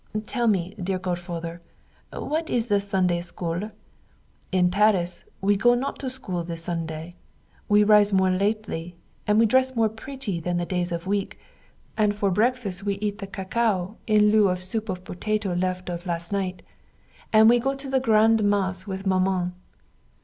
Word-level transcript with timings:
Tell 0.25 0.47
me 0.47 0.73
dear 0.81 0.97
godfather, 0.97 1.61
what 2.11 2.49
is 2.49 2.65
it 2.65 2.69
the 2.69 2.81
Sunday 2.81 3.21
school? 3.21 3.69
In 4.51 4.71
Paris 4.71 5.25
we 5.41 5.55
go 5.55 5.75
not 5.75 5.99
to 5.99 6.09
school 6.09 6.43
the 6.43 6.57
Sunday. 6.57 7.13
We 7.69 7.83
rise 7.83 8.11
more 8.11 8.31
lately, 8.31 8.95
and 9.27 9.37
we 9.37 9.45
dress 9.45 9.75
more 9.75 9.89
pretty 9.89 10.39
than 10.39 10.57
the 10.57 10.65
days 10.65 10.91
of 10.91 11.05
week, 11.05 11.37
and 11.97 12.15
for 12.15 12.31
breakfast 12.31 12.83
we 12.83 12.95
eat 12.95 13.19
the 13.19 13.27
cacao 13.27 13.97
in 14.07 14.31
lieu 14.31 14.49
of 14.49 14.63
soup 14.63 14.89
of 14.89 15.03
potato 15.03 15.53
left 15.53 15.87
of 15.87 16.07
last 16.07 16.31
night. 16.31 16.63
And 17.31 17.47
we 17.47 17.59
go 17.59 17.75
to 17.75 17.87
the 17.87 17.99
grand 17.99 18.43
mass 18.43 18.87
with 18.87 19.05
Maman. 19.05 19.53